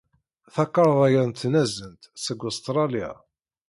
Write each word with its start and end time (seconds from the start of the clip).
Takarḍa-a 0.53 1.23
n 1.29 1.31
tnazent 1.31 2.03
seg 2.23 2.39
Ustṛalya. 2.47 3.11